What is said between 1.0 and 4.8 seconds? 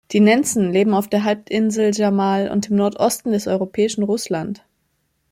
der Halbinsel Jamal und im Nordosten des europäischen Russland.